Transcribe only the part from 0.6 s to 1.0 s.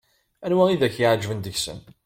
i